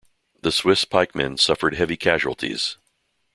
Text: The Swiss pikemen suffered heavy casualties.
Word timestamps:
The 0.41 0.51
Swiss 0.51 0.83
pikemen 0.83 1.37
suffered 1.37 1.75
heavy 1.75 1.95
casualties. 1.95 2.77